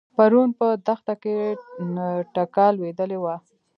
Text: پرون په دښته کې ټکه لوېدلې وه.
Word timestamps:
پرون 0.15 0.49
په 0.59 0.67
دښته 0.87 1.13
کې 1.21 1.35
ټکه 2.33 2.65
لوېدلې 2.77 3.17
وه. 3.23 3.35